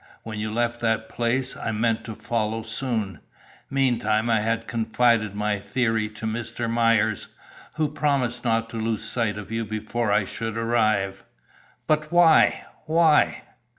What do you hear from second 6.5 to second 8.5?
Myers, who promised